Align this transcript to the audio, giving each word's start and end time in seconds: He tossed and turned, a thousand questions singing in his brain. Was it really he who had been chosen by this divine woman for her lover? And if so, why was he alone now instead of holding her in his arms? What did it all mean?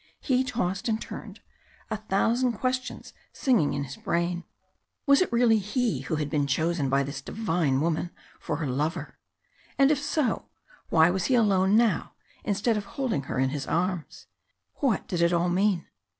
He 0.19 0.43
tossed 0.43 0.89
and 0.89 0.99
turned, 0.99 1.41
a 1.91 1.97
thousand 1.97 2.53
questions 2.53 3.13
singing 3.31 3.75
in 3.75 3.83
his 3.83 3.97
brain. 3.97 4.45
Was 5.05 5.21
it 5.21 5.31
really 5.31 5.59
he 5.59 5.99
who 5.99 6.15
had 6.15 6.27
been 6.27 6.47
chosen 6.47 6.89
by 6.89 7.03
this 7.03 7.21
divine 7.21 7.79
woman 7.81 8.09
for 8.39 8.55
her 8.55 8.65
lover? 8.65 9.19
And 9.77 9.91
if 9.91 10.01
so, 10.01 10.45
why 10.89 11.11
was 11.11 11.25
he 11.25 11.35
alone 11.35 11.77
now 11.77 12.13
instead 12.43 12.77
of 12.77 12.85
holding 12.85 13.25
her 13.29 13.37
in 13.37 13.49
his 13.49 13.67
arms? 13.67 14.25
What 14.77 15.07
did 15.07 15.21
it 15.21 15.33
all 15.33 15.49
mean? 15.49 15.85